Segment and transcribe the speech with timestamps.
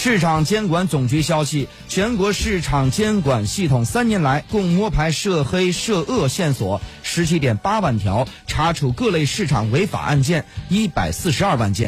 [0.00, 11.86] 市场监管总局消息全国市场监管系统三年来共摸排涉黑涉恶线索十七点八万条查处各类市场违法案件一百四十二万件。